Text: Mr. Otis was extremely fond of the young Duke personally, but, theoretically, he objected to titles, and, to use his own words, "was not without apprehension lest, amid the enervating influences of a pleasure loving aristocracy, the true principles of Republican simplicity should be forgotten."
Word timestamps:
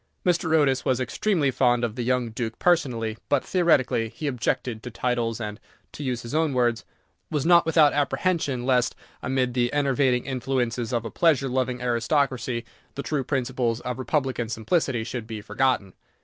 Mr. 0.25 0.51
Otis 0.55 0.83
was 0.83 0.99
extremely 0.99 1.51
fond 1.51 1.83
of 1.83 1.93
the 1.95 2.01
young 2.01 2.31
Duke 2.31 2.57
personally, 2.57 3.19
but, 3.29 3.45
theoretically, 3.45 4.09
he 4.09 4.25
objected 4.25 4.81
to 4.81 4.89
titles, 4.89 5.39
and, 5.39 5.59
to 5.91 6.03
use 6.03 6.23
his 6.23 6.33
own 6.33 6.55
words, 6.55 6.83
"was 7.29 7.45
not 7.45 7.67
without 7.67 7.93
apprehension 7.93 8.65
lest, 8.65 8.95
amid 9.21 9.53
the 9.53 9.71
enervating 9.71 10.25
influences 10.25 10.91
of 10.91 11.05
a 11.05 11.11
pleasure 11.11 11.47
loving 11.49 11.83
aristocracy, 11.83 12.65
the 12.95 13.03
true 13.03 13.23
principles 13.23 13.79
of 13.81 13.99
Republican 13.99 14.49
simplicity 14.49 15.03
should 15.03 15.27
be 15.27 15.39
forgotten." 15.39 15.93